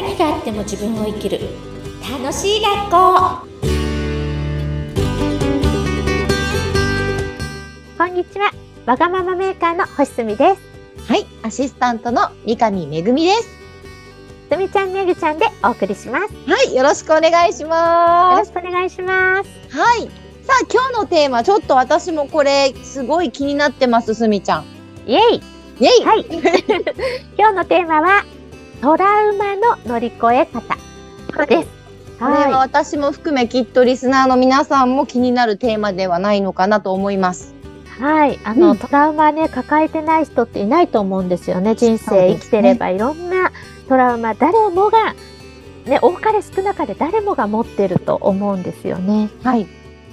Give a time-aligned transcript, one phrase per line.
[0.00, 1.40] 何があっても自分を生きる
[2.00, 3.46] 楽しい学校
[7.98, 8.50] こんにちは。
[8.86, 10.60] わがままメーカーの星住です。
[11.06, 13.48] はい、アシスタントの三上めぐみです。
[14.50, 16.32] すみちゃんめぐちゃんでお送りします。
[16.32, 18.54] よはい、よろしくお願いします。
[18.54, 19.50] ろしくお願いします。
[19.68, 20.04] はい。
[20.44, 24.64] さあ、今日のテーマ、ちょっと私もこれ、すごい気になってます、すみちゃん。
[25.06, 26.24] イェイイェイ、はい。
[27.36, 28.24] 今日のテーマは、
[28.80, 30.62] トラウマの乗り越え方
[31.46, 31.68] です。
[32.18, 37.54] これは私も含め、きっとリスナーの皆さんも気になるテーマではないのかなと思います。
[37.98, 38.38] はい。
[38.42, 41.74] あの、うんトラウマね、抱えてない人っていないと思うんですよね。
[41.74, 43.52] 人生生きてればいろんな
[43.86, 45.14] トラウマ、誰もが、
[45.84, 49.28] ね、多かれ少なかれ誰もが持ってると思うんですよね。
[49.42, 49.66] はい。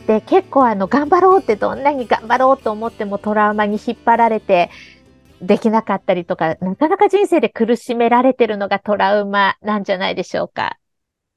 [0.07, 4.69] で結構あの頑張ろうってどんなに頑張ろうと思ってもトラウマに引っ張られて
[5.41, 10.77] できなかったりとかなかなか人生で苦しめられてるのがトラウマなんじゃないでしょうか。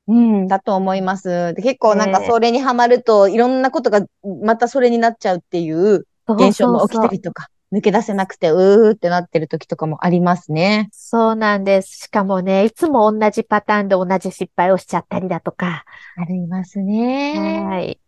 [0.06, 1.54] うん、だと思います。
[1.54, 4.04] で結構なんかねそれにハマると、いろんなことが
[4.42, 10.88] またそれになっちゃうっていう現象も起きたりとか、抜け出せなくて、うーってなってる時とかもありますね。
[10.92, 11.98] そうなんです。
[11.98, 15.84] しかもね、いつも同じパターンで同じ失敗をしちゃったりだとか。
[16.16, 17.64] ありますね。
[17.68, 18.00] はい。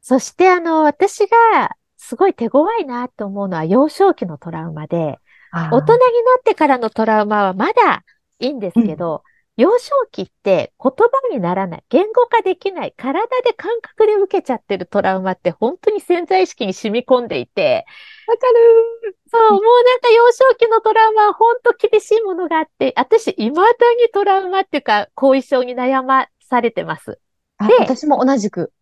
[0.00, 5.18] そしてあの、私がすごい手強いなと思うのは幼少期のトラウマで、
[5.52, 5.98] 大人にな
[6.38, 8.04] ってからのトラウマはまだ
[8.38, 9.22] いいんですけど、
[9.56, 17.84] 幼少期って言葉にならない、言語化できない、体で感覚で受けちゃってるトラウマって本当に潜在意識に染み込んでいて、
[18.28, 27.18] わかるそう、もうなんか幼少期のトラウマは本当厳しいものがあって、私未だにトラウマっていうか後遺症に悩まされてます。
[27.56, 28.72] あで私も同じく。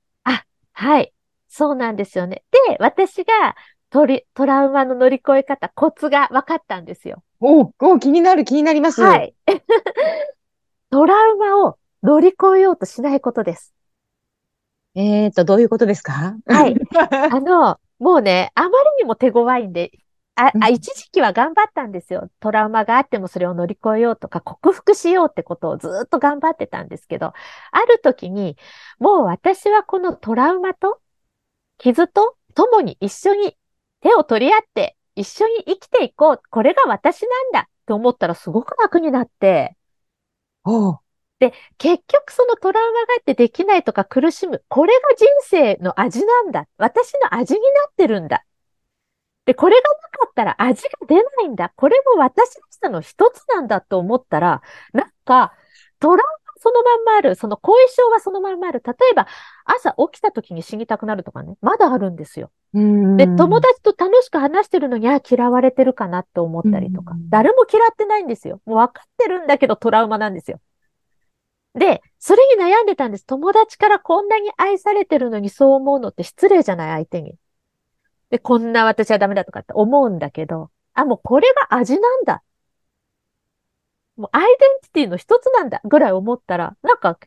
[0.73, 1.13] はい。
[1.49, 2.45] そうなんですよね。
[2.69, 3.57] で、私が
[3.91, 7.23] トリトラウマの乗り越え方、コツが分かったんですよ。
[7.41, 9.03] おうおう気になる、気になります。
[9.03, 9.17] は。
[9.17, 9.35] い。
[10.91, 13.75] トラウマを乗り越えようとしないことです。
[14.95, 16.37] えーと、どういうことですか？
[16.47, 16.75] はい。
[17.31, 19.93] あの、もうね、あまりにも手強いんで、
[20.37, 22.31] あ、あ、うん一時期は頑張ったんですよ。
[22.41, 27.33] トラウマがあってもそれを乗り越えようとか、克服しようってことをずーっと頑張ってたんですけど、
[27.73, 28.57] ある時に、
[28.99, 31.01] もう私はこのトラウマと
[31.79, 33.57] 傷と共に一緒に
[34.01, 36.43] 手を取り合って、一緒に生きていこう。
[36.51, 39.77] これが私なんだって思ったらすごく楽になって、
[40.65, 40.99] おう
[41.79, 44.65] 結局そのトラウマがあってできないとか苦しむ。
[44.69, 46.67] これが人生の味なんだ。
[46.79, 48.45] 私の味になってるんだ。
[49.45, 51.73] で、これがなかったら味が出ないんだ。
[51.77, 55.55] これも私らしさの一つなんだと思ったら、なんか、
[56.01, 57.35] トラウマそのまんまある。
[57.35, 58.83] その後遺症はそのまんまある。
[58.85, 59.27] 例えば、
[59.65, 61.57] 朝起きた時に死にたくなるとかね。
[61.61, 62.51] まだあるんですよ。
[62.75, 67.29] うんで、友達と楽しく話してるのに、あ、嫌われてるかなって思ったりとかうん。
[67.31, 68.61] 誰も嫌ってないんですよ。
[68.65, 70.61] もう分かってるんだけどトラウマなんですよ。
[71.75, 73.27] で、それに悩んでたんです。
[73.27, 77.35] 友達からこんなに愛されてるのにそう思うのって失礼じゃない相手に。
[78.31, 82.43] で、こんな私はダメだとかって思うんだけど、あ、もうこれが味なんだ。
[84.17, 87.19] もうアイデンティティの一つなんだぐらい思ったら、なんか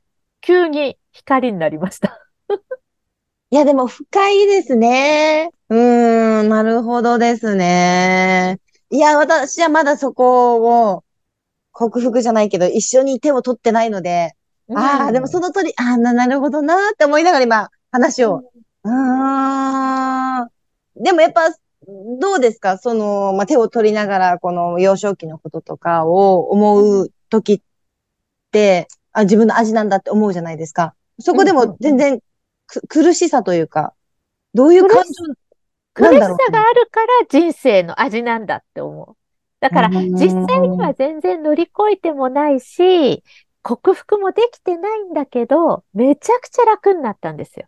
[0.42, 2.20] 急に光になりました。
[3.52, 5.50] いや、でも深いですね。
[5.70, 8.60] うーん、なるほどですね。
[8.92, 11.04] いや、私はまだそこを
[11.72, 14.34] 克服じゃないけど、一緒に手を取ってないので、
[14.76, 18.44] ああ、でもその通り、ああ、な、なるほどなーって思いながら今、話を。
[18.84, 20.50] うーん。
[20.96, 21.50] でもやっぱ、
[22.20, 22.78] どうですか？
[22.78, 27.62] その、まあ、手を取りながら、この幼少期のこととかを思うときっ
[28.52, 30.94] て、あ、自分の味なんだって思うじゃないですか。
[31.20, 32.20] そこでも全然
[32.68, 33.94] く、苦しさというか、
[34.54, 35.34] どういう感情
[35.94, 39.16] 苦しさがあるから人生の味なんだって思う。
[39.60, 43.24] だからうん実際には全然乗り越えてもないし、
[43.62, 47.66] 克服もできてないんだけど、めちゃくちゃ楽になったんですよ。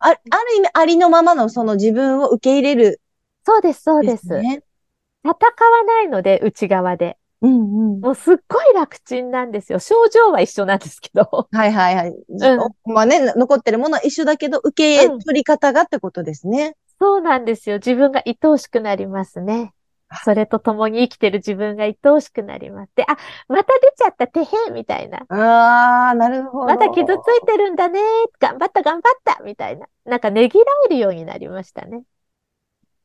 [0.00, 0.18] あ、ある
[0.56, 3.00] 意味ありのままのその自分を受け入れる
[3.44, 4.28] そうです、そうです。
[4.28, 4.62] ね。
[5.24, 7.16] 戦わないので、内側で。
[7.40, 8.00] うんうん。
[8.00, 9.78] もうすっごい楽ちんなんですよ。
[9.78, 11.48] 症状は一緒なんですけど。
[11.50, 12.10] はいはいはい。
[12.10, 16.76] うまあね、残ってるものは一緒だけど、受け取り方がってことですね。
[17.00, 17.76] そうなんですよ。
[17.76, 19.72] 自分が愛おしくなりますね。
[20.24, 22.92] それと共に生きてる自分が愛おしくなります。
[22.94, 23.16] で、あ、
[23.48, 25.26] また出ちゃった、てへん、みたいな。
[25.28, 26.66] ああ、なるほど。
[26.66, 28.00] まだ傷ついてるんだね。
[28.38, 29.86] 頑張った、頑張った、みたいな。
[30.04, 32.02] なんかねぎらえるようになりましたね。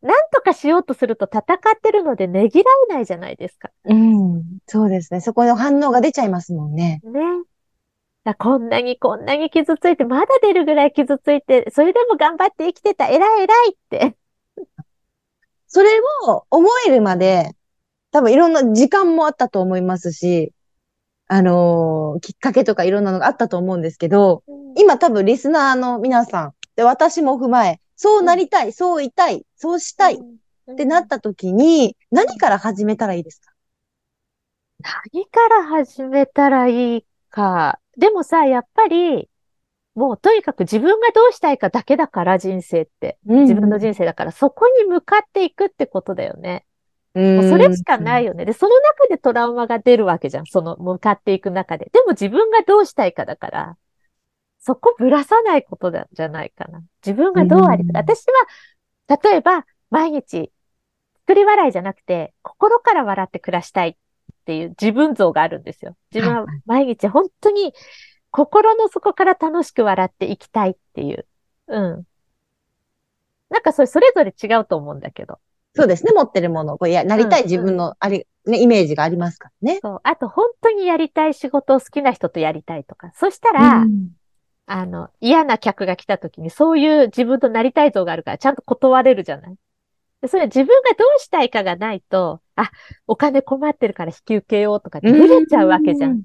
[0.01, 3.69] なんとかしようとすると戦ってるのでねぎらえないじゃないですか。
[3.85, 4.43] うん。
[4.67, 5.21] そうですね。
[5.21, 7.01] そこの反応が出ちゃいますもんね。
[7.03, 7.21] ね。
[8.25, 14.15] だこんなにこんなに傷ついて、まだ出るぐらい傷ついて、それでも頑張って生きてた、偉い偉いって。
[15.73, 15.89] それ
[16.27, 17.55] を思えるまで、
[18.11, 20.53] 多分いろんな時間もあったと思いますし、
[21.27, 24.73] あのーきっかけとかいろんなのがあったと思うんですけど、うん。
[24.77, 30.19] 今多分リスナーの皆さん、で、私も踏まえ、そうなりたい、そういたい、そうしたい
[30.71, 33.51] ってなった時に、何から始めたらいいですか？
[35.11, 37.79] 何から始めたらいいか。
[37.97, 39.27] でもさ、やっぱり、
[39.95, 43.17] もうとにかく自分がどうしたいかだけだから、人生って。
[43.25, 46.65] 自分の人生だから、そこに向かっていくってことだよね。
[47.13, 48.45] 生もうそれしかないよね。
[48.45, 50.45] で、その中でトラウマが出るわけじゃん。
[50.47, 51.89] その向かっていく中で。
[51.93, 53.77] でも自分がどうしたいかだから、
[54.59, 56.81] そこぶらさないことだ、じゃないかな。
[57.05, 58.01] 自分がどうありたい。
[58.01, 58.25] うん私
[59.07, 60.51] は、例えば、毎日、
[61.27, 63.95] 作り笑いじゃなくて、心から笑って暮らしたいっ
[64.45, 65.95] ていう自分像があるんですよ。
[66.13, 67.73] 自分は毎日本当に
[68.33, 71.27] 心の底から楽しく笑っていきたいっていう。
[71.67, 72.03] うん。
[73.51, 75.37] なんかそれ、それぞれ違うと思うんだけど。
[75.75, 79.79] そうですね、持ってるもの、こうや、なりたいうん自分の、あり、ね、イメージがありますからね。
[79.83, 79.99] そう。
[80.03, 83.11] あと、本当にやりたい仕事を好きな人とやりたいとか。
[83.15, 84.09] そしたら、うん
[84.65, 89.55] あの、嫌な客が来た時に、そういう自分となりたい像があるから、ちゃんと断れるじゃない
[90.21, 92.71] でそれは自分がどうしたいかがないと、あ、
[93.05, 96.23] お金困ってるから引き受けようとかってブレちゃうわけじゃん。。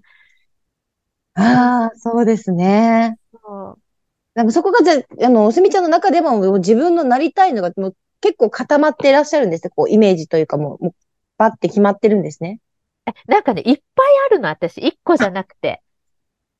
[1.38, 3.16] ああ、そうですね。
[3.32, 3.78] そう
[4.34, 9.70] でもそこがじゃあ、あの、おすみちゃんの中でも自分のなりたいのがもう結構固まっていらっしゃるんですね。
[9.74, 10.94] こう、イメージというかもう、もう
[11.38, 12.60] バッて決まってるんですね。
[13.06, 14.78] えなんかね、いっぱいあるの、私。
[14.78, 15.82] 一個じゃなくて。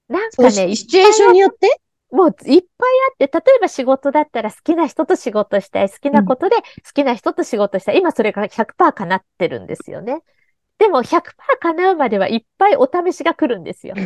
[0.09, 1.81] なんかね、いシシチュエーションによって？
[2.11, 6.63] もういっぱいあって、例えば仕事だったら好きな人と仕事したい、好きなことで好
[6.95, 7.99] きな人と仕事したい。
[7.99, 10.23] 今それが100%叶ってるんですよね。
[10.79, 13.95] でも100%叶うまではいっぱいお試しが来るんですよ。
[13.99, 14.05] いっ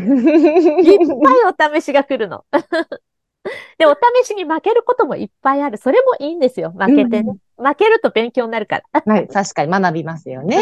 [1.58, 2.44] ぱいお試しが来るの。
[3.78, 5.76] で、お試しに負けることもいっぱいある。
[5.76, 6.70] それもいいんですよ。
[6.70, 7.36] 負けてね。
[7.56, 9.02] 負けると勉強になるから。
[9.04, 10.56] はい、確かに学びますよね。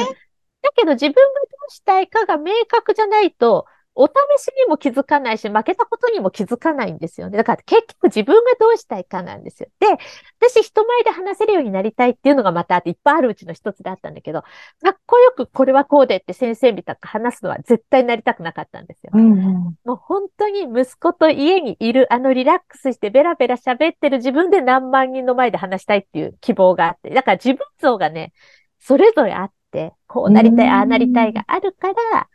[0.62, 1.27] だけど自分がど
[1.69, 4.10] うしたいかが明確じゃないと、お試
[4.42, 7.37] しにも気づかないし、負けたことにも気づかないんですよね。
[7.37, 9.69] だから結局自分がどうしたいかなんですよ。
[9.81, 9.87] で、
[10.40, 14.48] 私人前で話せるようになりたいっていうのがまたあっていっぱいあるうちの一つだったんだけど、か
[14.90, 19.10] っこよくこれはこうでって先生みたく話すのは絶対なりたくなかったんですよ。
[19.14, 27.10] うんうんもう本当に息子と家にいる、あのリラックスしてベラベラ喋ってる自分で何万人の前で話したいっていう希望があって。
[27.10, 28.32] だから自分像がね、
[28.78, 32.28] それぞれあって、こうなりたい、うんああなりたいがあるから、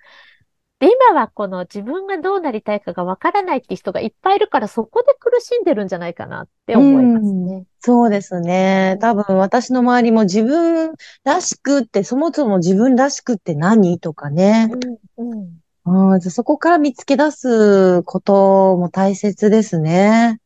[0.79, 7.65] で、今はこの自分がどうなりたいかがわからないって人がいっぱいいるから、そこで苦しんでるんじゃないかなって思いますね。
[7.79, 8.97] そうですね。
[8.99, 10.93] 多分私の周りも自分
[11.23, 14.69] らしくって、そもそも自分らしくって何とかね。
[15.17, 16.13] うん、うん。
[16.13, 20.39] うん、そこから見つけ出すことも大切ですね。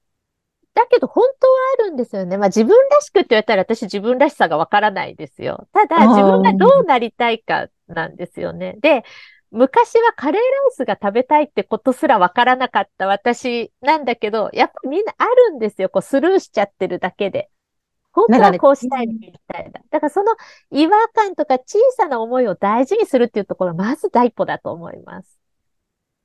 [0.75, 2.37] だけど本当はあるんですよね。
[2.37, 5.67] まあ自分らしくって言われたら私自分らしさがわからないですよ。
[5.73, 8.77] ただ自分がどうなりたいかなんですよね。
[8.81, 9.03] で、
[9.51, 15.89] 昔はカレーライスが食べたいってことすらわからなかった私なんだけど、やっぱみんなあるんですよ。
[15.89, 17.49] こうスルーしちゃってるだけで。
[18.11, 19.81] 本当はこうしたいみたいな。
[19.91, 20.33] だからその
[20.71, 25.39] 違和感とか小さな思いを大事にするっていうところがまず第一歩だと思います。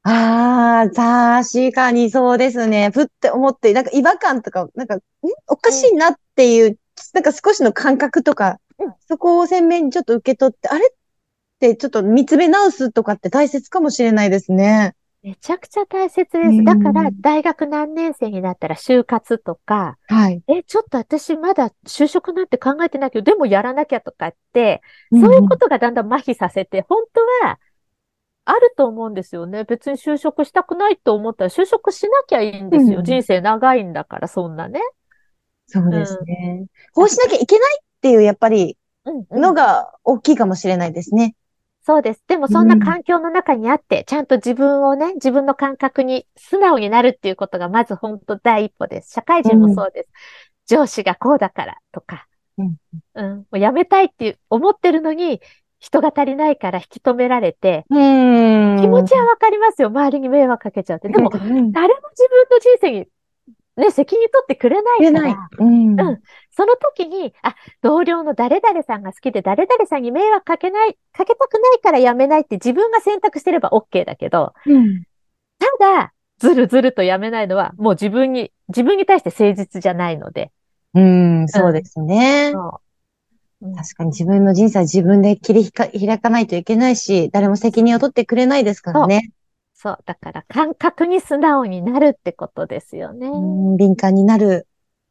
[0.03, 2.91] ああ、確かにそうですね。
[2.93, 5.01] ふって思って、なんか違和感とか、なんか、ん
[5.47, 6.79] おかしいなっていう、
[7.15, 10.85] なんか少しの感覚とか、うんそこを鮮明にちょっと受け取って、あれ？
[11.71, 14.95] ってちょっと見つめ直すとかって大切かもしれないですね。
[15.23, 16.65] めちゃくちゃ大切でうんす。
[16.65, 20.43] だから大学何年生になったら就活とか、はい。
[20.49, 27.59] え、ちょっと私まだ就職なんて考えてないけど、でもやらなきゃとかって、そういうことがだんだん麻痺させて、本当は
[28.45, 29.65] あると思うんですよね。
[29.65, 32.99] 別に就職したくないと思ったら就職しなきゃいいんですよ。
[32.99, 34.81] うん人生長いんだから、そんなね。
[35.69, 36.67] そうですね。
[36.93, 41.35] こうしなきゃいけないっていう、やっぱり、うんうんのが大きいかもしれないですね。
[41.87, 42.25] そうです。
[42.27, 49.13] でもそんな環境の中にあって、ちゃんと自分をね、自分の感覚に素直になるっていうことがまず本当第一歩です。
[49.13, 50.09] 社会人もそうです。
[50.67, 52.27] 上司がこうだからとか、
[52.57, 52.77] うん
[53.15, 55.43] うん、もう辞めたいって思ってるのに、
[55.79, 57.85] 人が足りないから引き止められて。
[57.91, 59.89] 気持ちはわかりますよ。
[59.89, 61.11] 周りに迷惑かけちゃって。
[61.11, 63.07] でも、うん、誰も自分の人生に
[63.77, 65.39] ね、責任取ってくれないから、。
[65.59, 66.01] うん。
[66.01, 66.21] うん
[66.57, 75.03] その時に、あ、同僚の誰々さんが好きで誰々さんに迷惑かけない、かけたくないから辞めないって自分が選択してれば OK だけど、うん。
[75.59, 80.53] ただ、ずるずると辞めないのは、もう自分に、自分に対して誠実じゃないので。
[80.95, 82.53] うん、そうですね。
[82.53, 82.63] そう
[83.67, 89.31] うん確かに自分の人生は自分で切り開かないといけないし、誰も責任を取ってくれないですからね。
[89.85, 89.99] そう。
[90.07, 93.29] だから、感覚に素直になるってことですよね。
[93.29, 94.67] うん、敏感になる。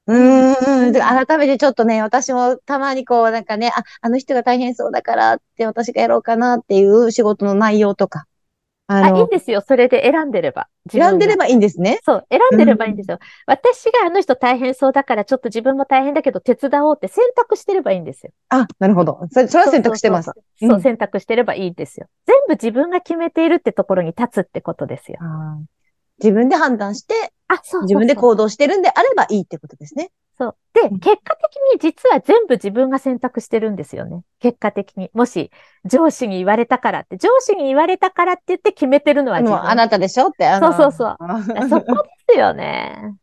[0.07, 0.91] うーん。
[0.91, 8.25] で改めてちょっとね、私もたまにこう、なんかね、あ、あの人が大変そうだからって私がやろうかなっていう仕事の内容とか、
[8.87, 9.61] ああ、いいんですよ。
[9.61, 10.67] それで選んでれば。
[10.91, 11.99] 選んでればいいんですね。
[12.03, 13.19] そう、選んでればいいんですよ。
[13.47, 18.31] 私があの人大変そうだから、ちょっと自分も大変だけど手伝おうって選択してればいいんですよ。
[18.49, 19.19] あ、なるほど。
[19.31, 20.25] それ、それは選択してます。
[20.25, 22.07] そうそうそうそううん選択してればいいんですよ。
[22.25, 25.19] 全部自分が決めているってところに立つってことですよ。
[26.21, 30.11] 自分で判断して、あ、そう自分で行動してるんであればいいってことですね。
[30.37, 30.55] そう。
[30.73, 34.23] で、うん結果的に実は全部自分が選択してるんですよね。
[34.39, 35.09] 結果的に。
[35.13, 35.51] もし、
[35.85, 39.59] 上司に言われたからって、上司に言われたからって言って決めてるのは自分。
[39.59, 40.49] あの、あなたでしょって。
[40.59, 43.15] そうそうそうそこですよね。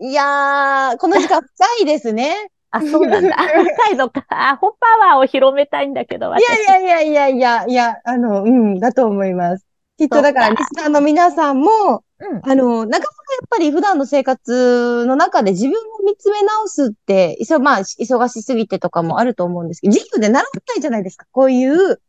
[0.00, 1.48] いやー、この時間深
[1.82, 2.50] いですね。
[2.70, 3.36] あ、そうなんだ。
[3.36, 4.24] 深いのか。
[4.28, 6.68] アホパワーを広めたいんだけど、い私。
[6.68, 9.64] やいやいやいやいや、いや、あの、うん、だと思います。
[9.96, 12.40] きっとだから、リスナーの皆さんも、うん。
[12.42, 13.06] あの、なかなか
[13.40, 21.26] やっぱり普段の生活の中で自分を見つめ直すって、いそ、まあ、忙しすぎてとかもあると思うんですけど、授業で習ってないじゃないですか。
[21.30, 22.00] こういう、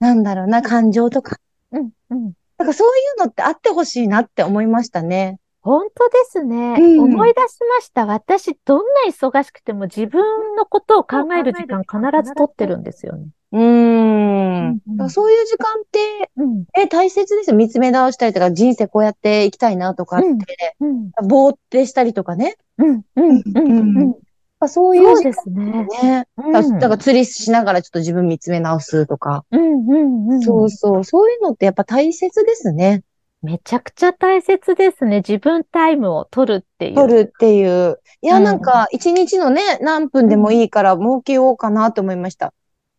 [0.00, 1.36] なんだろうな、感情とか。
[1.72, 1.90] うん。
[2.10, 2.32] うん。
[2.56, 5.38] なんかそういうのってあってほしいなって思いましたね。
[5.60, 6.76] 本当ですね。
[6.78, 8.06] うん思い出しました。
[8.06, 13.28] 私、どんな忙しくても自分のことを考える時間必ず取ってるんですよね。
[13.52, 15.10] うーん。
[15.10, 16.64] そういう時間って、うん。
[16.78, 17.56] え、大切ですよ。
[17.56, 21.10] 見つめ直したりとか、人生こうやっていきたいなとかって、うん。
[21.26, 22.56] ぼーってしたりとかね。
[22.78, 23.02] うん。
[23.16, 23.42] うん。
[23.44, 23.98] うん。
[23.98, 24.68] うん。
[24.68, 25.86] そういう時そうですね。
[26.02, 26.26] 間ね。
[26.36, 29.44] うんだから釣りしながらちょっと自分見つめ直すとか。
[29.52, 29.88] うん。
[29.88, 30.28] うん。
[30.30, 30.42] うん。
[30.42, 31.04] そうそう。
[31.04, 33.02] そういうのってやっぱ大切ですね。
[33.40, 35.18] めちゃくちゃ大切ですね。
[35.18, 36.94] 自分タイムを取るっていう。
[36.96, 38.00] 取るっていう。
[38.20, 42.52] いや、うんなんか、一日のね、何分でもいいから設けようかなって思いました。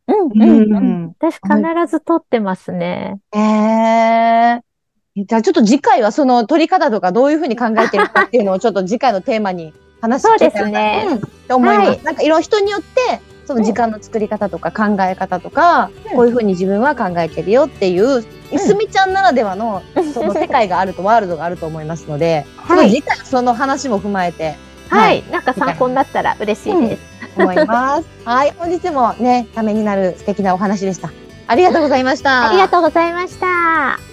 [0.09, 0.41] うん。
[0.41, 0.75] うん。
[0.75, 1.15] うん。
[1.19, 1.51] 私必
[1.87, 3.19] ず取ってますね。
[3.33, 3.39] え
[4.57, 4.61] え
[5.15, 11.87] じゃあちょっと次回はその取り方とかどういうふうに考えてるかっていうのをちょっと次回のテーマに話していけたらなそうですねうんと思います。
[11.89, 19.81] はいなんかいろんな人によって、その時間の作り方とか考え方とか、うんこういうふうに自分は考えてるよっていう、いすみちゃんならではの、
[20.13, 24.55] その世界があると、ワールドがあると思いますので、はいちょっと次回その話も踏まえて、
[24.89, 25.23] はい。
[25.31, 27.08] なんか参考になったら嬉しいです。
[27.39, 28.07] 思います。
[28.25, 31.09] はい、本日もね、ためになる素敵なお話でした。
[31.47, 32.49] ありがとうございました。
[32.49, 34.08] ありがとうございました。